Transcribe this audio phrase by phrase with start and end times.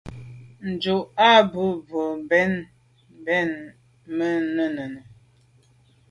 [0.69, 0.95] Ndù
[1.27, 2.51] à ba mbwon mbèn
[3.19, 3.35] mbe
[4.17, 5.01] mènnenùne.